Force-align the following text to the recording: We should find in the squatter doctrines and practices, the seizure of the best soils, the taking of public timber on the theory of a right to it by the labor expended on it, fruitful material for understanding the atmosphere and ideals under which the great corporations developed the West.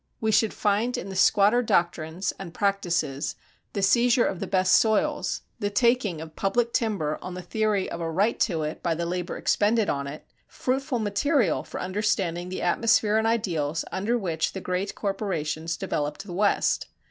We 0.19 0.31
should 0.31 0.51
find 0.51 0.97
in 0.97 1.09
the 1.09 1.15
squatter 1.15 1.61
doctrines 1.61 2.33
and 2.39 2.55
practices, 2.55 3.35
the 3.73 3.83
seizure 3.83 4.25
of 4.25 4.39
the 4.39 4.47
best 4.47 4.77
soils, 4.77 5.43
the 5.59 5.69
taking 5.69 6.21
of 6.21 6.35
public 6.35 6.73
timber 6.73 7.19
on 7.21 7.35
the 7.35 7.43
theory 7.43 7.87
of 7.87 8.01
a 8.01 8.09
right 8.09 8.39
to 8.39 8.63
it 8.63 8.81
by 8.81 8.95
the 8.95 9.05
labor 9.05 9.37
expended 9.37 9.91
on 9.91 10.07
it, 10.07 10.25
fruitful 10.47 10.97
material 10.97 11.63
for 11.63 11.79
understanding 11.79 12.49
the 12.49 12.63
atmosphere 12.63 13.17
and 13.17 13.27
ideals 13.27 13.85
under 13.91 14.17
which 14.17 14.53
the 14.53 14.59
great 14.59 14.95
corporations 14.95 15.77
developed 15.77 16.25
the 16.25 16.33
West. 16.33 16.87